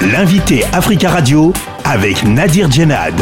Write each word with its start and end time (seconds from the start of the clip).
L'invité 0.00 0.64
Africa 0.72 1.10
Radio 1.10 1.52
avec 1.84 2.22
Nadir 2.22 2.70
Djenad. 2.70 3.20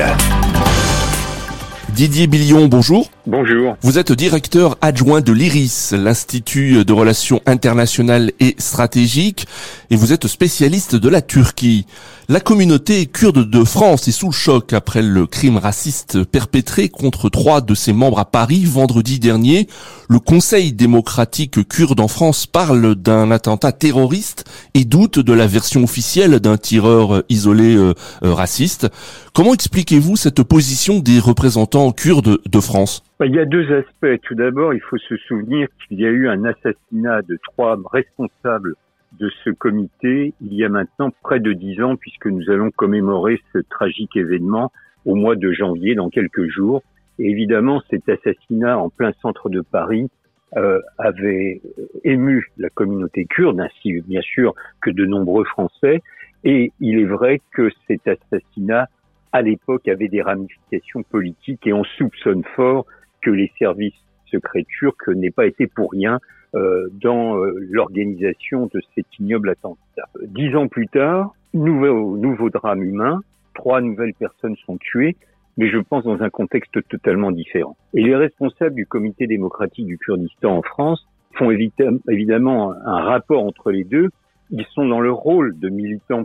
Didier 1.88 2.26
Billion, 2.26 2.66
bonjour. 2.66 3.08
Bonjour. 3.28 3.76
Vous 3.82 3.98
êtes 3.98 4.12
directeur 4.12 4.78
adjoint 4.82 5.20
de 5.20 5.32
l'IRIS, 5.32 5.92
l'Institut 5.92 6.84
de 6.84 6.92
Relations 6.92 7.42
Internationales 7.44 8.30
et 8.38 8.54
Stratégiques, 8.58 9.48
et 9.90 9.96
vous 9.96 10.12
êtes 10.12 10.28
spécialiste 10.28 10.94
de 10.94 11.08
la 11.08 11.22
Turquie. 11.22 11.86
La 12.28 12.38
communauté 12.38 13.06
kurde 13.06 13.50
de 13.50 13.64
France 13.64 14.06
est 14.06 14.12
sous 14.12 14.26
le 14.26 14.32
choc 14.32 14.72
après 14.72 15.02
le 15.02 15.26
crime 15.26 15.56
raciste 15.56 16.22
perpétré 16.24 16.88
contre 16.88 17.28
trois 17.28 17.60
de 17.60 17.74
ses 17.74 17.92
membres 17.92 18.20
à 18.20 18.24
Paris 18.24 18.64
vendredi 18.64 19.18
dernier. 19.18 19.66
Le 20.08 20.20
Conseil 20.20 20.72
démocratique 20.72 21.68
kurde 21.68 21.98
en 21.98 22.08
France 22.08 22.46
parle 22.46 22.94
d'un 22.94 23.32
attentat 23.32 23.72
terroriste 23.72 24.44
et 24.74 24.84
doute 24.84 25.18
de 25.18 25.32
la 25.32 25.48
version 25.48 25.82
officielle 25.82 26.38
d'un 26.38 26.56
tireur 26.56 27.24
isolé 27.28 27.74
euh, 27.74 27.94
euh, 28.22 28.34
raciste. 28.34 28.88
Comment 29.32 29.54
expliquez-vous 29.54 30.16
cette 30.16 30.42
position 30.42 31.00
des 31.00 31.18
représentants 31.18 31.92
kurdes 31.92 32.38
de 32.44 32.60
France? 32.60 33.02
Il 33.24 33.34
y 33.34 33.38
a 33.38 33.46
deux 33.46 33.72
aspects. 33.72 34.20
Tout 34.22 34.34
d'abord, 34.34 34.74
il 34.74 34.80
faut 34.80 34.98
se 34.98 35.16
souvenir 35.16 35.68
qu'il 35.88 36.00
y 36.00 36.06
a 36.06 36.10
eu 36.10 36.28
un 36.28 36.44
assassinat 36.44 37.22
de 37.22 37.38
trois 37.42 37.78
responsables 37.90 38.74
de 39.18 39.30
ce 39.44 39.50
comité 39.50 40.34
il 40.42 40.54
y 40.54 40.64
a 40.64 40.68
maintenant 40.68 41.10
près 41.22 41.40
de 41.40 41.52
dix 41.52 41.80
ans, 41.80 41.96
puisque 41.96 42.26
nous 42.26 42.50
allons 42.50 42.70
commémorer 42.70 43.40
ce 43.52 43.58
tragique 43.58 44.16
événement 44.16 44.70
au 45.06 45.14
mois 45.14 45.36
de 45.36 45.50
janvier, 45.52 45.94
dans 45.94 46.10
quelques 46.10 46.46
jours. 46.48 46.82
Évidemment, 47.18 47.82
cet 47.88 48.08
assassinat 48.08 48.78
en 48.78 48.90
plein 48.90 49.12
centre 49.22 49.48
de 49.48 49.62
Paris 49.62 50.10
euh, 50.56 50.80
avait 50.98 51.62
ému 52.04 52.50
la 52.58 52.68
communauté 52.68 53.24
kurde, 53.24 53.60
ainsi 53.60 54.02
bien 54.02 54.20
sûr 54.20 54.54
que 54.82 54.90
de 54.90 55.06
nombreux 55.06 55.44
Français. 55.44 56.02
Et 56.44 56.72
il 56.80 56.98
est 56.98 57.06
vrai 57.06 57.40
que 57.52 57.70
cet 57.86 58.06
assassinat, 58.06 58.88
à 59.32 59.40
l'époque, 59.40 59.88
avait 59.88 60.08
des 60.08 60.20
ramifications 60.20 61.02
politiques 61.02 61.66
et 61.66 61.72
on 61.72 61.84
soupçonne 61.84 62.44
fort 62.54 62.84
que 63.26 63.30
les 63.30 63.50
services 63.58 63.94
secrets 64.30 64.64
turcs 64.78 65.08
n'aient 65.08 65.32
pas 65.32 65.46
été 65.46 65.66
pour 65.66 65.90
rien 65.90 66.20
euh, 66.54 66.88
dans 66.92 67.36
euh, 67.36 67.58
l'organisation 67.70 68.70
de 68.72 68.80
cet 68.94 69.06
ignoble 69.18 69.50
attentat. 69.50 70.08
Dix 70.22 70.54
ans 70.54 70.68
plus 70.68 70.86
tard, 70.86 71.34
nouveau, 71.52 72.16
nouveau 72.16 72.50
drame 72.50 72.84
humain, 72.84 73.20
trois 73.54 73.80
nouvelles 73.80 74.14
personnes 74.14 74.54
sont 74.64 74.76
tuées, 74.76 75.16
mais 75.56 75.68
je 75.68 75.78
pense 75.78 76.04
dans 76.04 76.22
un 76.22 76.30
contexte 76.30 76.86
totalement 76.88 77.32
différent. 77.32 77.76
Et 77.94 78.02
les 78.02 78.14
responsables 78.14 78.76
du 78.76 78.86
comité 78.86 79.26
démocratique 79.26 79.86
du 79.86 79.98
Kurdistan 79.98 80.58
en 80.58 80.62
France 80.62 81.04
font 81.34 81.50
évidemment 81.50 82.72
un 82.72 83.02
rapport 83.02 83.44
entre 83.44 83.72
les 83.72 83.82
deux 83.82 84.10
ils 84.50 84.66
sont 84.74 84.86
dans 84.86 85.00
le 85.00 85.12
rôle 85.12 85.58
de 85.58 85.68
militants 85.68 86.24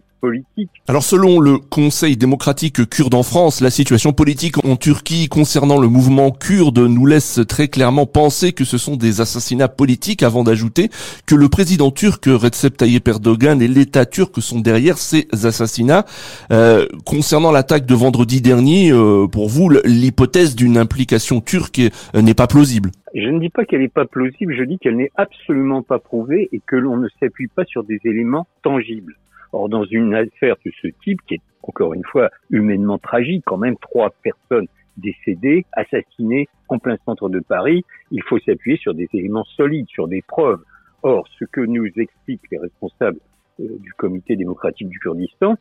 Alors 0.87 1.03
selon 1.03 1.39
le 1.39 1.57
Conseil 1.57 2.17
démocratique 2.17 2.87
kurde 2.89 3.13
en 3.13 3.23
France, 3.23 3.61
la 3.61 3.69
situation 3.69 4.13
politique 4.13 4.63
en 4.65 4.75
Turquie 4.75 5.27
concernant 5.27 5.79
le 5.79 5.87
mouvement 5.87 6.31
kurde 6.31 6.79
nous 6.79 7.05
laisse 7.05 7.39
très 7.47 7.67
clairement 7.67 8.05
penser 8.05 8.53
que 8.53 8.63
ce 8.63 8.77
sont 8.77 8.95
des 8.95 9.21
assassinats 9.21 9.67
politiques 9.67 10.23
avant 10.23 10.43
d'ajouter 10.43 10.89
que 11.25 11.35
le 11.35 11.49
président 11.49 11.91
turc 11.91 12.23
Recep 12.25 12.77
Tayyip 12.77 13.07
Erdogan 13.07 13.61
et 13.61 13.67
l'État 13.67 14.05
turc 14.05 14.41
sont 14.41 14.59
derrière 14.59 14.97
ces 14.97 15.27
assassinats. 15.31 16.05
Euh, 16.51 16.87
concernant 17.05 17.51
l'attaque 17.51 17.85
de 17.85 17.95
vendredi 17.95 18.41
dernier, 18.41 18.91
euh, 18.91 19.27
pour 19.27 19.49
vous, 19.49 19.69
l'hypothèse 19.85 20.55
d'une 20.55 20.77
implication 20.77 21.41
turque 21.41 21.81
n'est 22.13 22.33
pas 22.33 22.47
plausible 22.47 22.91
je 23.13 23.27
ne 23.27 23.39
dis 23.39 23.49
pas 23.49 23.65
qu'elle 23.65 23.81
n'est 23.81 23.89
pas 23.89 24.05
plausible, 24.05 24.55
je 24.55 24.63
dis 24.63 24.77
qu'elle 24.77 24.95
n'est 24.95 25.11
absolument 25.15 25.81
pas 25.81 25.99
prouvée 25.99 26.49
et 26.51 26.61
que 26.65 26.75
l'on 26.75 26.97
ne 26.97 27.09
s'appuie 27.19 27.47
pas 27.47 27.65
sur 27.65 27.83
des 27.83 27.99
éléments 28.05 28.47
tangibles. 28.63 29.17
Or, 29.53 29.69
dans 29.69 29.83
une 29.85 30.15
affaire 30.15 30.55
de 30.65 30.71
ce 30.81 30.87
type, 31.03 31.19
qui 31.27 31.35
est 31.35 31.41
encore 31.63 31.93
une 31.93 32.03
fois 32.03 32.29
humainement 32.49 32.97
tragique, 32.97 33.43
quand 33.45 33.57
même 33.57 33.77
trois 33.77 34.09
personnes 34.23 34.67
décédées, 34.97 35.65
assassinées 35.73 36.47
en 36.69 36.79
plein 36.79 36.97
centre 37.05 37.29
de 37.29 37.39
Paris, 37.39 37.83
il 38.11 38.23
faut 38.23 38.39
s'appuyer 38.39 38.77
sur 38.77 38.93
des 38.93 39.07
éléments 39.13 39.43
solides, 39.43 39.87
sur 39.89 40.07
des 40.07 40.21
preuves. 40.21 40.63
Or, 41.03 41.27
ce 41.39 41.45
que 41.45 41.61
nous 41.61 41.87
expliquent 41.97 42.49
les 42.51 42.59
responsables 42.59 43.19
euh, 43.59 43.77
du 43.79 43.93
comité 43.93 44.35
démocratique 44.35 44.89
du 44.89 44.99
Kurdistan, 44.99 45.55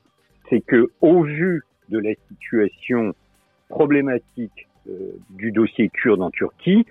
c'est 0.48 0.60
que, 0.60 0.90
au 1.00 1.22
vu 1.22 1.62
de 1.88 1.98
la 1.98 2.14
situation 2.28 3.14
problématique 3.68 4.68
euh, 4.88 5.12
du 5.30 5.52
dossier 5.52 5.88
kurde 5.88 6.22
en 6.22 6.30
Turquie, 6.30 6.84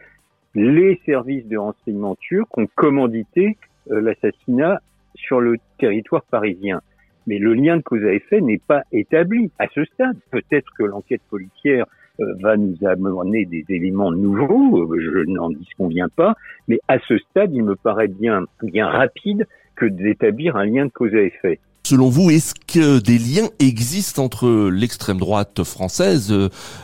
les 0.56 1.00
services 1.06 1.46
de 1.48 1.58
renseignement 1.58 2.16
turcs 2.16 2.58
ont 2.58 2.68
commandité 2.76 3.58
euh, 3.92 4.02
l'assassinat 4.02 4.82
sur 5.16 5.40
le 5.40 5.58
territoire 5.78 6.24
parisien. 6.24 6.82
Mais 7.28 7.38
le 7.38 7.54
lien 7.54 7.78
de 7.78 7.82
cause 7.82 8.04
à 8.04 8.14
effet 8.14 8.42
n'est 8.42 8.62
pas 8.66 8.84
établi 8.92 9.52
à 9.60 9.68
ce 9.74 9.84
stade. 9.86 10.18
Peut-être 10.32 10.72
que 10.78 10.84
l'enquête 10.84 11.22
policière 11.30 11.86
euh, 12.20 12.26
va 12.42 12.58
nous 12.58 12.76
amener 12.86 13.46
des 13.46 13.66
éléments 13.70 14.12
nouveaux, 14.12 14.92
euh, 14.92 15.00
je 15.00 15.32
n'en 15.32 15.50
disconviens 15.50 16.10
pas, 16.10 16.36
mais 16.68 16.80
à 16.88 17.00
ce 17.08 17.18
stade, 17.18 17.54
il 17.54 17.64
me 17.64 17.76
paraît 17.76 18.08
bien, 18.08 18.46
bien 18.64 18.88
rapide 18.88 19.46
que 19.76 19.86
d'établir 19.86 20.58
un 20.58 20.66
lien 20.66 20.86
de 20.86 20.92
cause 20.92 21.14
à 21.14 21.22
effet. 21.22 21.60
Selon 21.90 22.10
vous, 22.10 22.30
est-ce 22.30 22.54
que 22.54 23.02
des 23.02 23.18
liens 23.18 23.50
existent 23.60 24.24
entre 24.24 24.70
l'extrême 24.70 25.18
droite 25.18 25.64
française, 25.64 26.32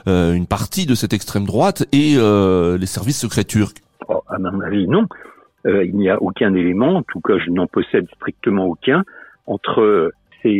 euh, 0.07 0.33
une 0.33 0.47
partie 0.47 0.87
de 0.87 0.95
cette 0.95 1.13
extrême 1.13 1.45
droite, 1.45 1.85
et 1.91 2.15
euh, 2.17 2.77
les 2.77 2.87
services 2.87 3.19
secrets 3.19 3.43
turcs? 3.43 3.75
Oh, 4.07 4.23
À 4.27 4.39
mon 4.39 4.59
avis, 4.61 4.87
non. 4.87 5.05
Euh, 5.67 5.85
il 5.85 5.95
n'y 5.95 6.09
a 6.09 6.19
aucun 6.21 6.53
élément, 6.55 6.95
en 6.95 7.03
tout 7.03 7.19
cas 7.21 7.37
je 7.37 7.51
n'en 7.51 7.67
possède 7.67 8.07
strictement 8.15 8.65
aucun, 8.65 9.03
entre 9.45 10.11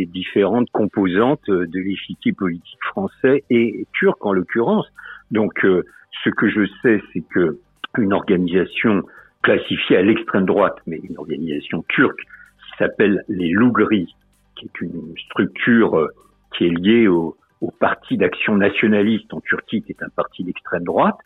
différentes 0.06 0.70
composantes 0.70 1.48
de 1.48 1.78
l'échiquier 1.78 2.32
politique 2.32 2.78
français 2.82 3.44
et 3.50 3.86
turc 3.92 4.24
en 4.26 4.32
l'occurrence. 4.32 4.86
Donc 5.30 5.60
ce 5.62 6.30
que 6.30 6.48
je 6.48 6.66
sais, 6.82 7.02
c'est 7.12 7.22
que 7.32 7.58
une 7.98 8.12
organisation 8.12 9.02
classifiée 9.42 9.96
à 9.96 10.02
l'extrême 10.02 10.44
droite, 10.44 10.76
mais 10.86 10.98
une 11.08 11.18
organisation 11.18 11.84
turque, 11.88 12.20
qui 12.20 12.78
s'appelle 12.78 13.22
les 13.28 13.50
Lougris, 13.50 14.14
qui 14.56 14.66
est 14.66 14.80
une 14.80 15.14
structure 15.26 15.96
euh, 15.98 16.08
qui 16.56 16.66
est 16.66 16.70
liée 16.70 17.08
au, 17.08 17.36
parti 17.80 18.16
d'action 18.16 18.56
nationaliste 18.56 19.32
en 19.34 19.40
Turquie, 19.40 19.82
qui 19.82 19.90
est 19.90 20.02
un 20.02 20.08
parti 20.08 20.44
d'extrême 20.44 20.84
droite, 20.84 21.16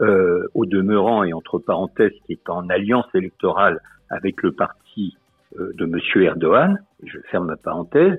euh, 0.00 0.44
au 0.54 0.66
demeurant 0.66 1.22
et 1.22 1.32
entre 1.32 1.58
parenthèses, 1.58 2.12
qui 2.26 2.32
est 2.32 2.48
en 2.48 2.68
alliance 2.68 3.06
électorale 3.14 3.80
avec 4.10 4.42
le 4.42 4.50
parti 4.50 5.16
euh, 5.58 5.72
de 5.74 5.86
Monsieur 5.86 6.24
Erdogan. 6.24 6.82
Je 7.06 7.18
ferme 7.30 7.46
ma 7.46 7.56
parenthèse. 7.56 8.18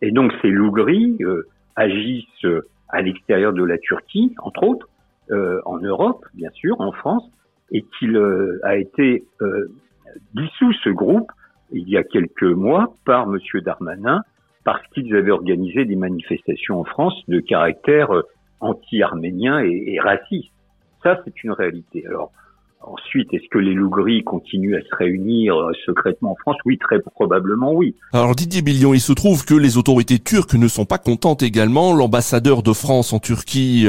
Et 0.00 0.10
donc 0.10 0.32
ces 0.42 0.50
lougris 0.50 1.16
euh, 1.20 1.48
agissent 1.76 2.46
à 2.88 3.02
l'extérieur 3.02 3.52
de 3.52 3.64
la 3.64 3.78
Turquie, 3.78 4.34
entre 4.38 4.64
autres, 4.64 4.88
en 5.64 5.78
Europe, 5.78 6.26
bien 6.34 6.50
sûr, 6.50 6.78
en 6.78 6.92
France, 6.92 7.24
et 7.70 7.86
qu'il 7.98 8.18
a 8.64 8.76
été 8.76 9.24
dissous 10.34 10.74
ce 10.84 10.90
groupe 10.90 11.30
il 11.72 11.88
y 11.88 11.96
a 11.96 12.04
quelques 12.04 12.42
mois 12.42 12.94
par 13.04 13.24
M. 13.24 13.38
Darmanin 13.62 14.22
parce 14.64 14.86
qu'ils 14.88 15.14
avaient 15.16 15.30
organisé 15.30 15.84
des 15.84 15.96
manifestations 15.96 16.80
en 16.80 16.84
France 16.84 17.14
de 17.28 17.40
caractère 17.40 18.14
euh, 18.14 18.22
anti-arménien 18.60 19.60
et, 19.64 19.94
et, 19.94 20.00
raciste. 20.00 20.52
Ça, 21.02 21.20
c'est 21.24 21.42
une 21.42 21.50
réalité. 21.50 22.06
Alors, 22.06 22.30
Ensuite, 22.84 23.32
est-ce 23.32 23.48
que 23.50 23.58
les 23.58 23.74
loups 23.74 23.90
gris 23.90 24.24
continuent 24.24 24.74
à 24.74 24.80
se 24.80 24.96
réunir 24.96 25.54
euh, 25.54 25.72
secrètement 25.86 26.32
en 26.32 26.36
France? 26.36 26.56
Oui, 26.64 26.78
très 26.78 26.98
probablement 27.00 27.72
oui. 27.72 27.94
Alors 28.12 28.34
Didier 28.34 28.60
Billion, 28.60 28.92
il 28.92 29.00
se 29.00 29.12
trouve 29.12 29.44
que 29.44 29.54
les 29.54 29.76
autorités 29.76 30.18
turques 30.18 30.54
ne 30.54 30.66
sont 30.66 30.84
pas 30.84 30.98
contentes 30.98 31.42
également. 31.42 31.94
L'ambassadeur 31.94 32.62
de 32.62 32.72
France 32.72 33.12
en 33.12 33.20
Turquie 33.20 33.86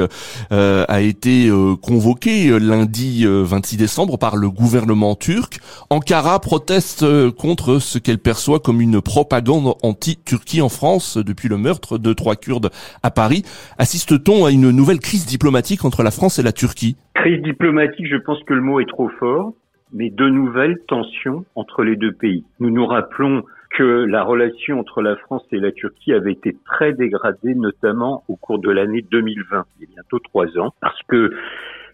euh, 0.52 0.86
a 0.88 1.02
été 1.02 1.48
euh, 1.48 1.76
convoqué 1.76 2.60
lundi 2.60 3.26
26 3.26 3.78
décembre 3.78 4.18
par 4.18 4.36
le 4.36 4.50
gouvernement 4.50 5.16
turc. 5.16 5.60
Ankara 5.90 6.40
proteste 6.40 7.06
contre 7.32 7.80
ce 7.80 7.98
qu'elle 7.98 8.20
perçoit 8.20 8.60
comme 8.60 8.80
une 8.80 9.02
propagande 9.02 9.76
anti-Turquie 9.82 10.62
en 10.62 10.70
France 10.70 11.18
depuis 11.18 11.50
le 11.50 11.58
meurtre 11.58 11.98
de 11.98 12.14
trois 12.14 12.36
Kurdes 12.36 12.70
à 13.02 13.10
Paris. 13.10 13.44
Assiste-t-on 13.78 14.46
à 14.46 14.52
une 14.52 14.70
nouvelle 14.70 15.00
crise 15.00 15.26
diplomatique 15.26 15.84
entre 15.84 16.04
la 16.04 16.12
France 16.12 16.38
et 16.38 16.44
la 16.44 16.52
Turquie? 16.52 16.96
Crise 17.14 17.42
diplomatique, 17.42 18.08
je 18.08 18.18
pense 18.18 18.44
que 18.44 18.54
le 18.54 18.62
mot 18.62 18.80
est 18.80 18.90
trop 18.90 19.10
fort, 19.10 19.54
mais 19.94 20.10
de 20.10 20.28
nouvelles 20.28 20.80
tensions 20.88 21.46
entre 21.56 21.84
les 21.84 21.96
deux 21.96 22.12
pays. 22.12 22.44
Nous 22.60 22.70
nous 22.70 22.86
rappelons 22.86 23.44
que 23.72 24.06
la 24.06 24.24
relation 24.24 24.80
entre 24.80 25.02
la 25.02 25.16
France 25.16 25.46
et 25.52 25.60
la 25.60 25.72
Turquie 25.72 26.14
avait 26.14 26.34
été 26.34 26.56
très 26.66 26.94
dégradée, 26.94 27.56
notamment 27.56 28.24
au 28.28 28.36
cours 28.36 28.60
de 28.60 28.70
l'année 28.70 29.04
2020, 29.10 29.66
il 29.80 29.82
y 29.82 29.86
a 29.86 29.94
bientôt 29.94 30.20
trois 30.20 30.58
ans, 30.58 30.74
parce 30.82 31.00
que 31.08 31.32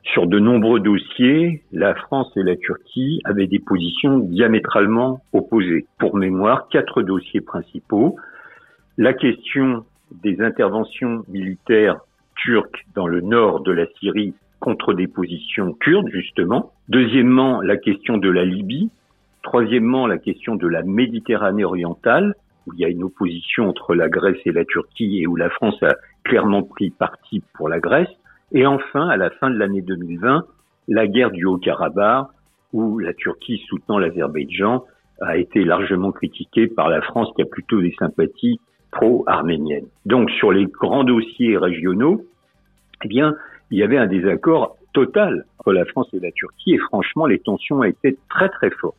sur 0.03 0.27
de 0.27 0.39
nombreux 0.39 0.79
dossiers, 0.79 1.63
la 1.71 1.93
France 1.93 2.31
et 2.37 2.43
la 2.43 2.55
Turquie 2.55 3.21
avaient 3.25 3.47
des 3.47 3.59
positions 3.59 4.19
diamétralement 4.19 5.21
opposées. 5.33 5.85
Pour 5.99 6.15
mémoire, 6.15 6.67
quatre 6.69 7.01
dossiers 7.01 7.41
principaux. 7.41 8.15
La 8.97 9.13
question 9.13 9.85
des 10.23 10.41
interventions 10.41 11.23
militaires 11.27 11.97
turques 12.35 12.85
dans 12.95 13.07
le 13.07 13.21
nord 13.21 13.61
de 13.61 13.71
la 13.71 13.85
Syrie 13.99 14.33
contre 14.59 14.93
des 14.93 15.07
positions 15.07 15.73
kurdes, 15.73 16.09
justement. 16.09 16.71
Deuxièmement, 16.89 17.61
la 17.61 17.77
question 17.77 18.17
de 18.17 18.29
la 18.29 18.45
Libye. 18.45 18.89
Troisièmement, 19.41 20.05
la 20.05 20.17
question 20.17 20.55
de 20.55 20.67
la 20.67 20.83
Méditerranée 20.83 21.63
orientale, 21.63 22.35
où 22.67 22.73
il 22.73 22.79
y 22.79 22.85
a 22.85 22.89
une 22.89 23.03
opposition 23.03 23.69
entre 23.69 23.95
la 23.95 24.09
Grèce 24.09 24.37
et 24.45 24.51
la 24.51 24.65
Turquie 24.65 25.21
et 25.21 25.27
où 25.27 25.35
la 25.35 25.49
France 25.49 25.81
a 25.81 25.95
clairement 26.23 26.63
pris 26.63 26.89
parti 26.89 27.41
pour 27.53 27.69
la 27.69 27.79
Grèce. 27.79 28.09
Et 28.51 28.65
enfin, 28.65 29.07
à 29.07 29.17
la 29.17 29.29
fin 29.29 29.49
de 29.49 29.57
l'année 29.57 29.81
2020, 29.81 30.43
la 30.89 31.07
guerre 31.07 31.31
du 31.31 31.45
Haut-Karabakh, 31.45 32.27
où 32.73 32.99
la 32.99 33.13
Turquie 33.13 33.63
soutenant 33.67 33.97
l'Azerbaïdjan 33.97 34.83
a 35.21 35.37
été 35.37 35.63
largement 35.63 36.11
critiquée 36.11 36.67
par 36.67 36.89
la 36.89 37.01
France 37.01 37.29
qui 37.35 37.41
a 37.41 37.45
plutôt 37.45 37.81
des 37.81 37.95
sympathies 37.97 38.59
pro-arméniennes. 38.91 39.87
Donc 40.05 40.29
sur 40.31 40.51
les 40.51 40.65
grands 40.65 41.03
dossiers 41.03 41.57
régionaux, 41.57 42.25
eh 43.03 43.07
bien, 43.07 43.35
il 43.71 43.77
y 43.77 43.83
avait 43.83 43.97
un 43.97 44.07
désaccord 44.07 44.77
total 44.93 45.45
entre 45.59 45.73
la 45.73 45.85
France 45.85 46.09
et 46.13 46.19
la 46.19 46.31
Turquie 46.31 46.73
et 46.73 46.77
franchement, 46.77 47.25
les 47.25 47.39
tensions 47.39 47.83
étaient 47.83 48.17
très 48.29 48.49
très 48.49 48.69
fortes. 48.71 48.95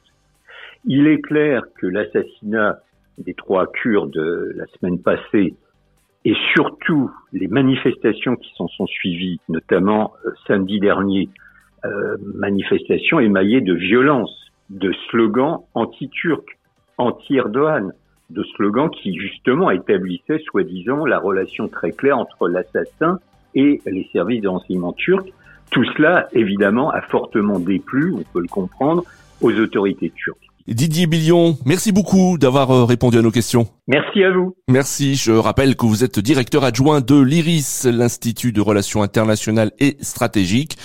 Il 0.85 1.07
est 1.07 1.21
clair 1.21 1.63
que 1.79 1.87
l'assassinat 1.87 2.79
des 3.19 3.35
trois 3.35 3.67
Kurdes 3.67 4.17
la 4.55 4.67
semaine 4.79 5.01
passée 5.01 5.55
et 6.25 6.35
surtout 6.53 7.11
les 7.33 7.49
manifestations 7.49 8.37
qui 8.37 8.53
s'en 8.57 8.69
sont 8.69 8.87
suivies, 8.87 9.41
notamment 9.49 10.13
euh, 10.27 10.31
samedi 10.47 10.79
dernier, 10.79 11.29
euh, 11.85 12.17
manifestations 12.35 13.21
émaillées 13.21 13.63
de 13.63 13.75
violence, 13.75 14.31
de 14.69 14.93
slogans 15.09 15.61
anti-turcs, 15.75 16.59
anti-Erdogan, 16.99 17.93
de 18.29 18.43
slogans 18.55 18.91
qui 18.91 19.19
justement 19.19 19.71
établissaient 19.71 20.39
soi-disant 20.41 21.05
la 21.07 21.19
relation 21.19 21.69
très 21.69 21.91
claire 21.91 22.19
entre 22.19 22.49
l'assassin 22.49 23.19
et 23.55 23.81
les 23.87 24.09
services 24.13 24.43
de 24.43 24.49
renseignement 24.49 24.93
turcs. 24.93 25.27
Tout 25.71 25.85
cela, 25.97 26.29
évidemment, 26.33 26.91
a 26.91 27.01
fortement 27.03 27.59
déplu, 27.59 28.13
on 28.13 28.23
peut 28.33 28.41
le 28.41 28.49
comprendre, 28.49 29.05
aux 29.41 29.53
autorités 29.53 30.11
turques. 30.11 30.51
Didier 30.67 31.07
Billion, 31.07 31.57
merci 31.65 31.91
beaucoup 31.91 32.39
d'avoir 32.39 32.71
euh, 32.71 32.85
répondu 32.85 33.19
à 33.19 33.23
nos 33.23 33.31
questions. 33.31 33.67
Merci 33.89 34.23
à 34.23 34.31
vous. 34.31 34.55
Merci. 34.69 35.17
Je 35.17 35.33
rappelle 35.33 35.75
que 35.75 35.87
vous 35.87 36.05
êtes 36.05 36.21
directeur 36.21 36.65
adjoint 36.65 37.01
de 37.01 37.21
l'IRIS, 37.21 37.87
l'Institut 37.91 38.53
de 38.53 38.61
Relations 38.61 39.03
Internationales 39.03 39.73
et 39.81 39.97
Stratégiques, 40.01 40.77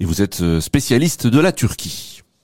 et 0.00 0.04
vous 0.04 0.22
êtes 0.22 0.40
euh, 0.40 0.60
spécialiste 0.60 1.26
de 1.26 1.40
la 1.40 1.52
Turquie. 1.52 2.22